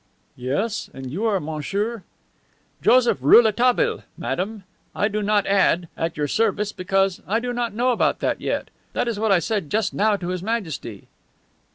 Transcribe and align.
"Yes. 0.39 0.89
And 0.95 1.11
you 1.11 1.25
are 1.27 1.39
Monsieur?" 1.39 2.01
"Joseph 2.81 3.19
Rouletabille, 3.21 4.01
madame. 4.17 4.63
I 4.95 5.07
do 5.07 5.21
not 5.21 5.45
add, 5.45 5.89
'At 5.95 6.17
your 6.17 6.27
service 6.27 6.71
because 6.71 7.21
I 7.27 7.39
do 7.39 7.53
not 7.53 7.75
know 7.75 7.91
about 7.91 8.17
that 8.19 8.41
yet. 8.41 8.69
That 8.93 9.07
is 9.07 9.19
what 9.19 9.31
I 9.31 9.37
said 9.37 9.69
just 9.69 9.93
now 9.93 10.15
to 10.15 10.29
His 10.29 10.41
Majesty." 10.41 11.07